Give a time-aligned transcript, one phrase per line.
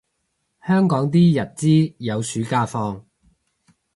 [0.65, 3.05] 香港啲日資有暑假放